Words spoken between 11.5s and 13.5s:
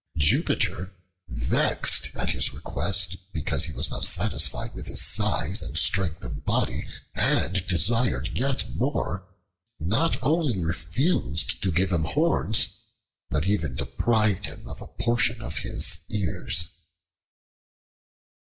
to give him horns, but